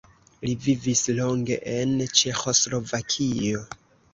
Li 0.45 0.53
vivis 0.67 1.03
longe 1.19 1.59
en 1.75 1.93
Ĉeĥoslovakio. 2.21 3.63